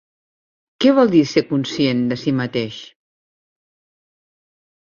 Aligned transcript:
Què 0.85 0.93
vol 0.99 1.11
dir 1.15 1.21
ser 1.33 1.43
conscient 1.51 2.01
de 2.13 2.19
si 2.23 2.33
mateix? 2.39 2.81